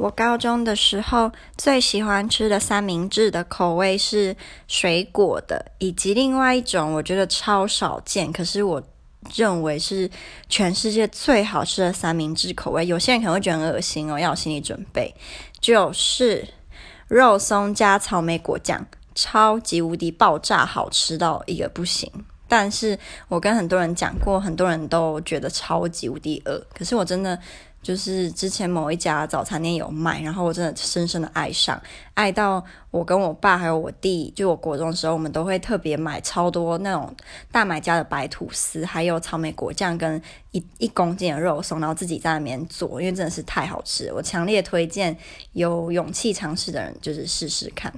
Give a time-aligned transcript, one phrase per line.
[0.00, 4.34] 我高中的时候最喜欢吃的三明治的口味是
[4.66, 8.82] 水果的，以及另外一种我觉得超少见，可是我
[9.34, 10.10] 认为是
[10.48, 12.86] 全世界最好吃的三明治口味。
[12.86, 15.14] 有些人可能会觉得很恶心哦，要有心理准备，
[15.60, 16.48] 就是
[17.06, 22.10] 肉松加草莓果酱，超级无敌爆炸好吃到一个不行。
[22.50, 22.98] 但是
[23.28, 26.60] 我跟很多人讲过，很多人都觉得超级无敌饿。
[26.74, 27.38] 可是我真的
[27.80, 31.80] 就是之前某一家早餐店有卖，然后我真的深深的爱上，
[32.14, 37.14] 爱到我跟我爸还有我弟，就我国中的时候，我们都会特别买超多那种
[37.52, 40.20] 大买家的白吐司，还有草莓果酱跟
[40.50, 44.12] 一一公斤的肉松，然后自己在那边做，因为真的是太好吃。
[44.12, 45.16] 我强烈推荐
[45.52, 47.92] 有勇气尝试的人，就是试试看。